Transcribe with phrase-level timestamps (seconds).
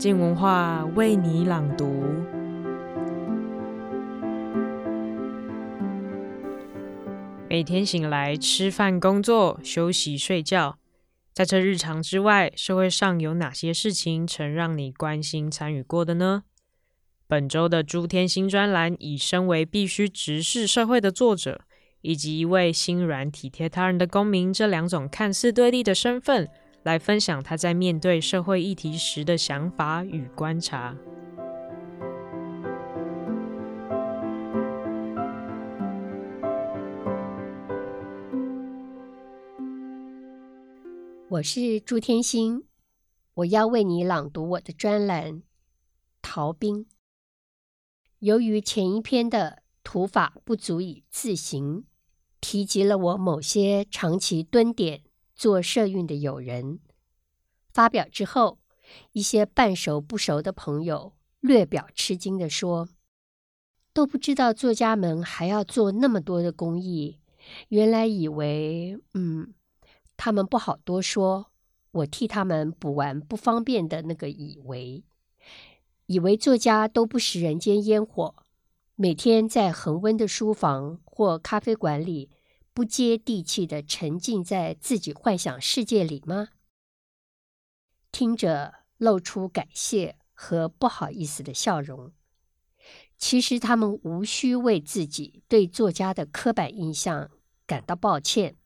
[0.00, 2.02] 静文化为你朗读。
[7.46, 10.78] 每天醒来吃饭、工作、休息、睡觉，
[11.34, 16.44] 在这日常之外，社会上有哪些事情曾让你关心、参与过的呢？
[17.28, 21.60] 本周的朱天心专栏，以身为必须直视社会的作者，
[22.00, 26.48] 以及一位心软体贴他人的公民这两种看似对立的身份。
[26.82, 30.96] 来分享他在面对社会议题时的想法与观察。
[41.28, 42.64] 我是朱天心，
[43.34, 45.34] 我要为你朗读我的专栏
[46.22, 46.84] 《逃兵》。
[48.18, 51.84] 由于前一篇的土法不足以自行，
[52.40, 55.02] 提及了我某些长期蹲点。
[55.40, 56.80] 做社运的友人
[57.72, 58.58] 发表之后，
[59.12, 62.90] 一些半熟不熟的朋友略表吃惊地说
[63.94, 67.20] ：“都不知道作家们还要做那么多的公益，
[67.68, 68.98] 原来以为……
[69.14, 69.54] 嗯，
[70.18, 71.46] 他们不好多说。
[71.92, 75.02] 我替他们补完不方便的那个以为，
[76.04, 78.34] 以为作家都不食人间烟火，
[78.94, 82.28] 每天在恒温的书房或咖啡馆里。”
[82.72, 86.48] 不接地气的沉浸在自己幻想世界里吗？
[88.12, 92.12] 听着露出感谢和不好意思的笑容。
[93.16, 97.30] 其实他们无需为自己对作家的刻板印象
[97.66, 98.56] 感到抱歉，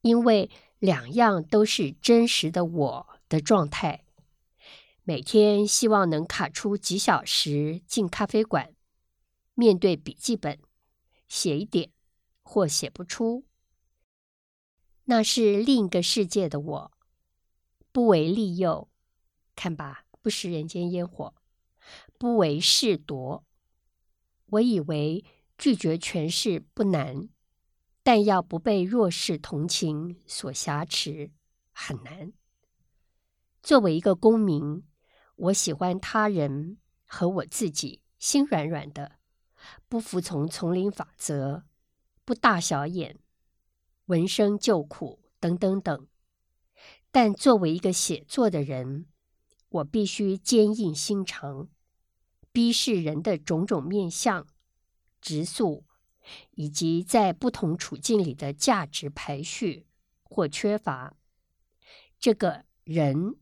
[0.00, 4.04] 因为两样都是真实的我的状态。
[5.04, 8.74] 每天希望能卡出几小时进咖啡馆，
[9.54, 10.58] 面对笔记本，
[11.28, 11.90] 写一点。
[12.48, 13.44] 或写不出，
[15.04, 16.92] 那是另一个世界的我，
[17.92, 18.88] 不为利诱，
[19.54, 21.34] 看吧，不食人间烟火，
[22.16, 23.44] 不为势夺。
[24.46, 25.26] 我以为
[25.58, 27.28] 拒绝权势不难，
[28.02, 31.30] 但要不被弱势同情所挟持
[31.70, 32.32] 很难。
[33.62, 34.82] 作为一个公民，
[35.36, 39.18] 我喜欢他人和我自己心软软的，
[39.86, 41.67] 不服从丛林法则。
[42.28, 43.18] 不大小眼，
[44.04, 46.06] 闻声救苦等等等，
[47.10, 49.06] 但作为一个写作的人，
[49.70, 51.70] 我必须坚硬心肠，
[52.52, 54.46] 逼视人的种种面相、
[55.22, 55.86] 直素，
[56.50, 59.86] 以及在不同处境里的价值排序
[60.22, 61.16] 或缺乏。
[62.18, 63.38] 这个人，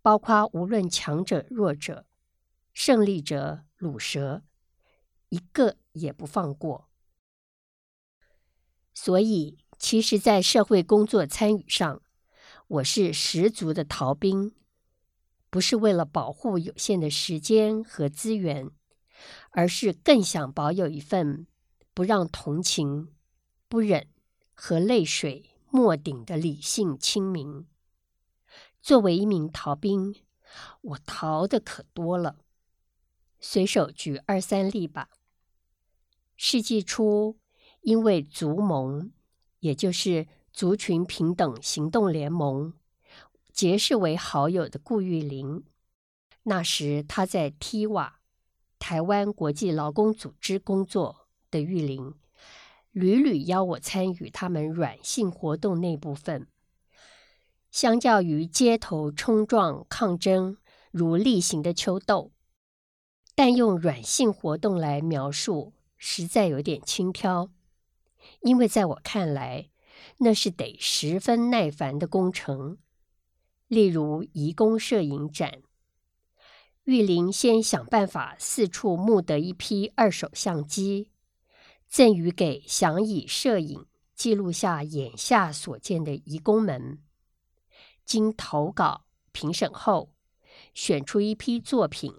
[0.00, 2.06] 包括无论强者弱者、
[2.72, 4.44] 胜利者鲁蛇，
[5.30, 6.88] 一个也不放过。
[8.94, 12.00] 所以，其实，在社会工作参与上，
[12.68, 14.54] 我是十足的逃兵，
[15.50, 18.70] 不是为了保护有限的时间和资源，
[19.50, 21.48] 而是更想保有一份
[21.92, 23.12] 不让同情、
[23.68, 24.06] 不忍
[24.54, 27.66] 和泪水没顶的理性清明。
[28.80, 30.14] 作为一名逃兵，
[30.82, 32.36] 我逃的可多了。
[33.40, 35.08] 随手举二三例吧。
[36.36, 37.38] 世纪初。
[37.84, 39.12] 因为族盟，
[39.60, 42.72] 也就是族群平等行动联盟，
[43.52, 45.62] 结识为好友的顾玉玲。
[46.44, 48.12] 那时他在 TIWA
[48.78, 52.14] 台湾国际劳工组织工作的玉玲，
[52.90, 56.46] 屡屡邀我参与他们软性活动那部分。
[57.70, 60.56] 相较于街头冲撞抗争
[60.90, 62.30] 如例行的秋斗，
[63.34, 67.50] 但用软性活动来描述，实在有点轻佻。
[68.40, 69.70] 因为在我看来，
[70.18, 72.78] 那是得十分耐烦的工程。
[73.68, 75.62] 例如移工摄影展，
[76.84, 81.08] 玉玲先想办法四处募得一批二手相机，
[81.88, 86.98] 赠予给想以摄影记录下眼下所见的移工们。
[88.04, 90.12] 经投稿评审后，
[90.74, 92.12] 选出一批作品，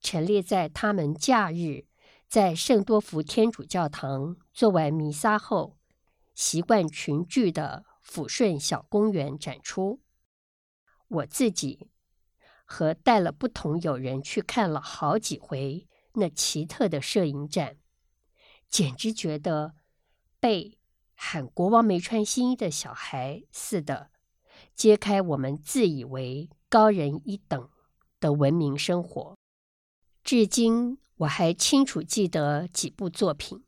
[0.00, 1.84] 陈列在他们假日。
[2.30, 5.76] 在圣多福天主教堂做完弥撒后，
[6.36, 9.98] 习惯群聚的抚顺小公园展出。
[11.08, 11.90] 我自己
[12.64, 17.78] 和带了不同友人去看了好几回那奇特的摄影展，
[18.68, 19.74] 简直觉得
[20.38, 20.78] 被
[21.16, 24.12] 喊国王没穿新衣的小孩似的，
[24.76, 27.68] 揭开我们自以为高人一等
[28.20, 29.36] 的文明生活。
[30.22, 30.99] 至今。
[31.20, 33.62] 我还清楚记得几部作品，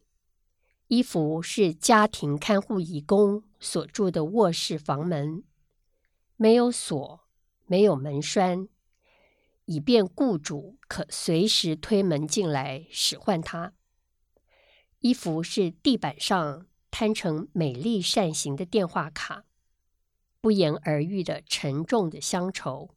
[0.86, 5.44] 一幅是家庭看护义工所住的卧室房门，
[6.36, 7.20] 没有锁，
[7.66, 8.68] 没有门栓，
[9.66, 13.74] 以便雇主可随时推门进来使唤他。
[15.00, 19.44] 一幅是地板上摊成美丽扇形的电话卡，
[20.40, 22.94] 不言而喻的沉重的乡愁；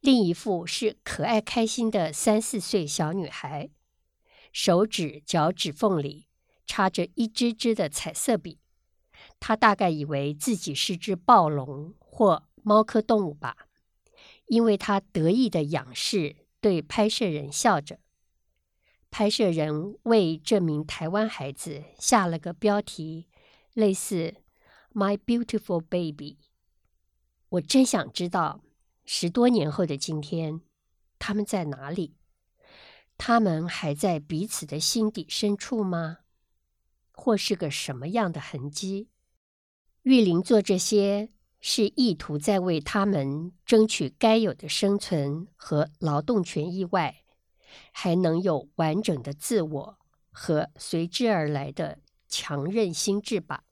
[0.00, 3.70] 另一幅是可爱开心的三四岁小女孩，
[4.52, 6.26] 手指脚趾缝里
[6.66, 8.58] 插着一支支的彩色笔。
[9.38, 13.68] 她大概以为自己是只暴龙或猫科动物吧。
[14.46, 18.00] 因为她得意的仰视，对拍摄人笑着。
[19.10, 23.28] 拍摄人为这名台湾孩子下了个标题，
[23.74, 24.36] 类似
[24.92, 26.38] “My Beautiful Baby”。
[27.50, 28.62] 我真想知道，
[29.12, 30.60] 十多年后的今天，
[31.18, 32.14] 他们在哪里？
[33.18, 36.18] 他们还在彼此的心底深处吗？
[37.10, 39.08] 或是个什么样的痕迹？
[40.02, 41.30] 玉玲做这些。
[41.58, 47.22] 是意图在为他们争取该有的生存和劳动权益外，
[47.92, 49.98] 还能有完整的自我
[50.30, 51.98] 和随之而来的
[52.28, 53.64] 强韧心智吧？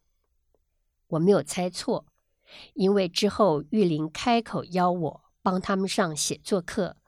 [1.06, 2.04] 我没有猜错，
[2.74, 6.98] 因为之后玉玲开口邀我帮他们上写作课，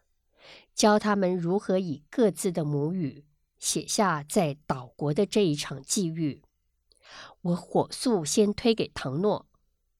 [0.74, 3.26] 教他们如何以各自的母语
[3.58, 6.42] 写下在岛国的这一场际遇。
[7.42, 9.46] 我火速先推给唐诺。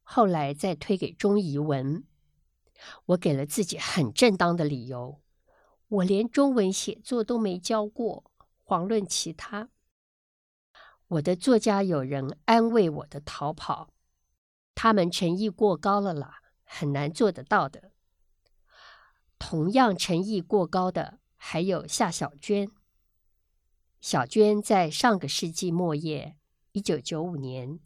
[0.03, 2.05] 后来再推给钟怡文，
[3.05, 5.21] 我给了自己很正当的理由，
[5.89, 8.33] 我连中文写作都没教过，
[8.65, 9.69] 遑论其他。
[11.09, 13.91] 我的作家友人安慰我的逃跑，
[14.75, 17.90] 他们诚意过高了啦，很难做得到的。
[19.41, 22.71] 同样诚意过高的还有夏小娟。
[24.01, 26.37] 小娟在上个世纪末叶，
[26.71, 27.81] 一九九五年。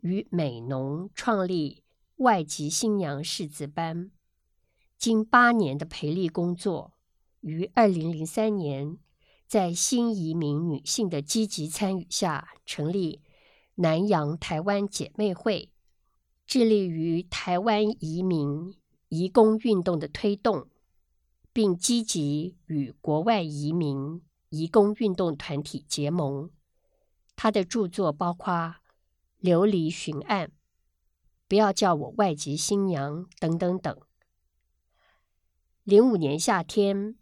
[0.00, 1.84] 于美浓创立
[2.16, 4.10] 外籍新娘识字班，
[4.98, 6.94] 经八年的培力工作，
[7.40, 8.98] 于二零零三年，
[9.46, 13.22] 在新移民女性的积极参与下，成立
[13.76, 15.70] 南洋台湾姐妹会，
[16.44, 18.74] 致力于台湾移民
[19.08, 20.66] 移工运动的推动，
[21.52, 26.50] 并积极与国外移民移工运动团体结盟。
[27.36, 28.76] 他的著作包括。
[29.42, 30.52] 流离寻案，
[31.48, 34.00] 不要叫我外籍新娘，等等等。
[35.82, 37.16] 零五年夏天，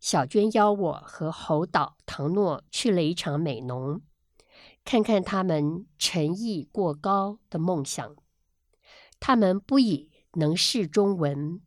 [0.00, 4.02] 小娟邀我和侯导、唐诺去了一场美浓，
[4.84, 8.16] 看看他们诚意过高的梦想。
[9.20, 11.60] 他们不以能识中文、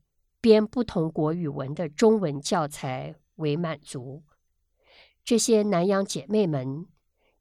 [0.46, 4.22] 编不同国语文的中文教材为满足。
[5.24, 6.86] 这些南洋姐妹们。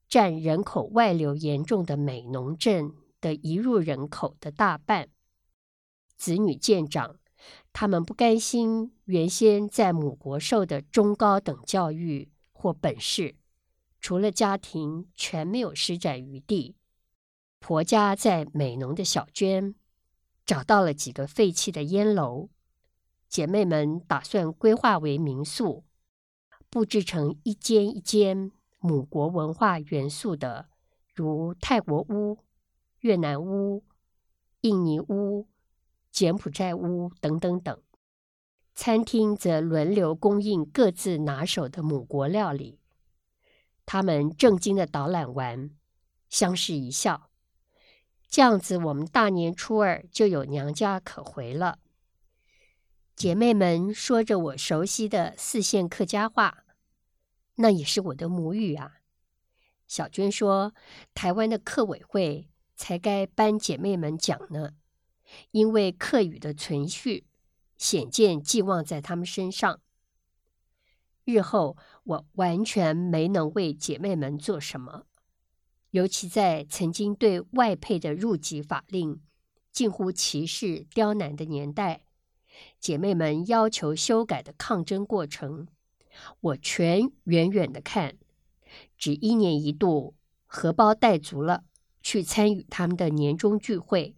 [0.07, 5.09] 占人口外流严重的美浓镇的移入人口的大半，
[6.15, 7.17] 子女渐长，
[7.73, 13.35] 他们不甘心原先在母国受的中高等教育或本事，
[13.99, 16.75] 除了家庭全没有施展余地。
[17.59, 19.73] 婆家在美浓的小娟
[20.45, 22.49] 找到了几个废弃的烟楼，
[23.35, 25.83] 姐妹们打算规划为民宿，
[26.69, 28.53] 布置成一间一间。
[28.79, 30.69] 母国文化元素的，
[31.13, 32.37] 如泰国屋、
[32.99, 33.83] 越南屋、
[34.61, 35.49] 印尼屋、
[36.13, 37.77] 柬埔寨屋等等等。
[38.73, 42.79] 餐厅则轮流供应各自拿手的母国料理。
[43.85, 45.71] 他们正经的导览完，
[46.29, 47.29] 相视一笑。
[48.29, 51.79] 这样子，我们大年初二就有娘家可回了。
[53.15, 56.65] 姐妹们说着我熟悉的四县客家话。
[57.55, 58.99] 那也是我的母语啊，
[59.87, 60.73] 小娟说，
[61.13, 64.73] 台湾的客委会才该颁姐妹们奖呢，
[65.51, 67.25] 因为客语的存续
[67.77, 69.79] 显见寄望在他们身上。
[71.23, 75.05] 日后我完全没能为姐妹们做什么，
[75.91, 79.21] 尤其在曾经对外配的入籍法令
[79.71, 82.04] 近乎歧视刁难的年代，
[82.79, 85.67] 姐妹们要求修改的抗争过程。
[86.39, 88.17] 我全远远的看，
[88.97, 91.65] 只一年一度荷包带足了，
[92.01, 94.15] 去参与他们的年终聚会，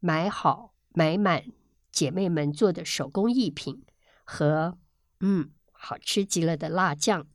[0.00, 1.44] 买好买满
[1.92, 3.84] 姐妹们做的手工艺品
[4.24, 4.76] 和
[5.20, 7.28] 嗯好吃极了的辣酱。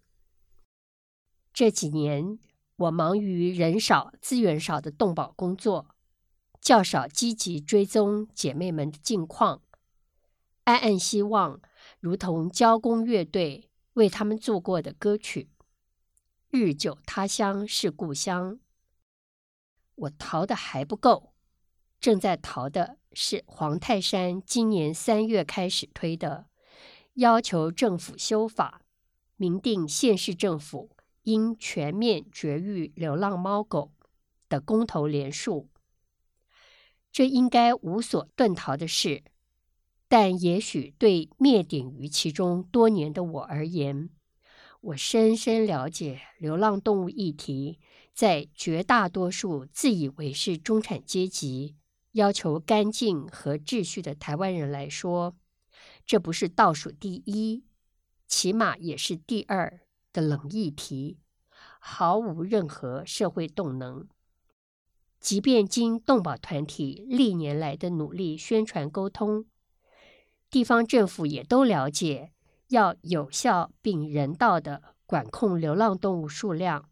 [1.53, 2.37] 这几年
[2.75, 5.95] 我忙于人少资源少的动保工作，
[6.59, 9.61] 较少积极追踪姐妹们的近况，
[10.67, 11.61] 暗暗希望
[12.01, 13.69] 如同交工乐队。
[13.93, 15.49] 为他们做过的歌曲，
[16.55, 18.53] 《日久他乡是故乡》。
[19.95, 21.33] 我逃的还不够，
[21.99, 26.45] 正在逃的是黄泰山今年三月开始推的
[27.13, 28.83] 要求政府修法，
[29.35, 30.91] 明定县市政府
[31.23, 33.93] 应全面绝育流浪猫狗
[34.47, 35.71] 的公投连署。
[37.11, 39.23] 这应该无所遁逃的事，
[40.07, 44.09] 但也许对灭顶于其中多年的我而言，
[44.79, 47.79] 我深深了解流浪动物议题，
[48.13, 51.75] 在绝大多数自以为是中产阶级、
[52.13, 55.35] 要求干净和秩序的台湾人来说，
[56.05, 57.65] 这不是倒数第一，
[58.27, 59.81] 起码也是第二
[60.13, 61.17] 的冷议题，
[61.79, 64.07] 毫无任何社会动能。
[65.19, 69.45] 即便经动保团体历年来的努力宣传沟通，
[70.49, 72.31] 地方政府也都了解，
[72.69, 76.89] 要有效并人道地管控流浪动物数量，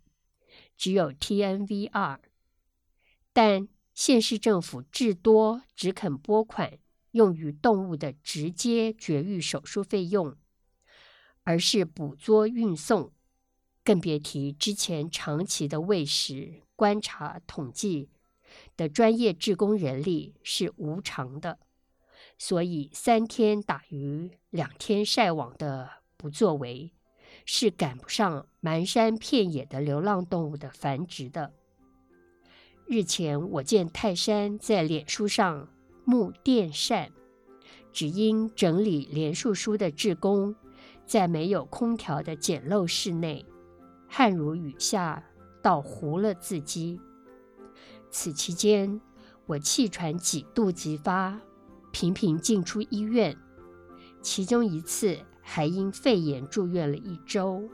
[0.78, 2.20] 只有 TNVR。
[3.32, 6.78] 但县市政府至多只肯拨款
[7.12, 10.36] 用于动物的直接绝育手术费用，
[11.44, 13.14] 而是捕捉运送，
[13.84, 18.10] 更别提之前长期的喂食、观察、统计。
[18.78, 21.60] 的专业志工人力是无偿的，
[22.38, 26.92] 所以三天打鱼两天晒网的不作为，
[27.46, 31.54] 是赶不上满山遍野的流浪动物的繁殖的。
[32.88, 35.70] 日前我见泰山在脸书上
[36.04, 37.12] 募电扇，
[37.92, 40.56] 只因整理连树书的志工
[41.06, 43.44] 在没有空调的简陋室内，
[44.08, 45.24] 汗如雨下，
[45.64, 47.00] 倒糊了自己。
[48.12, 49.02] 此期间，
[49.48, 51.42] 我气喘几度即发，
[51.96, 53.38] 频频进出医院，
[54.22, 57.70] 其中一次还因肺炎住院了一周。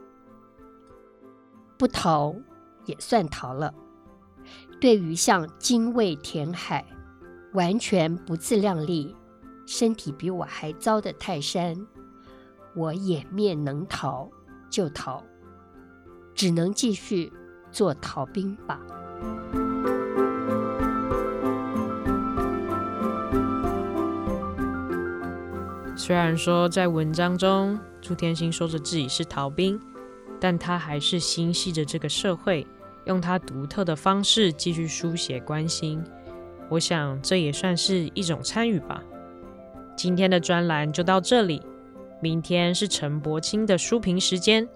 [1.76, 2.32] 不逃
[2.84, 3.74] 也算逃了。
[4.80, 6.86] 对于像精卫填海、
[7.52, 9.16] 完全不自量力、
[9.66, 11.84] 身体比我还糟的泰山，
[12.76, 14.30] 我掩面能逃
[14.70, 15.20] 就逃，
[16.32, 17.32] 只能继续
[17.72, 18.80] 做逃兵吧。
[26.04, 29.80] 虽然说在文章中，朱天心说着自己是逃兵，
[30.40, 32.66] 但他还是心系着这个社会，
[33.04, 36.02] 用他独特的方式继续书写关心。
[36.68, 39.00] 我想这也算是一种参与吧。
[39.96, 41.62] 今天的专栏就到这里，
[42.20, 44.68] 明天是陈柏青的书评时间，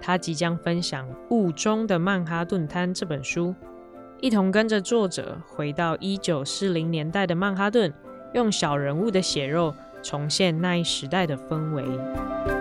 [0.00, 3.54] 他即将分享《雾中的曼哈顿滩》这本书，
[4.20, 7.94] 一同跟着作者回到一九四零年代的曼哈顿，
[8.32, 9.72] 用小人物的血肉。
[10.04, 12.53] 重现那一时代的氛围。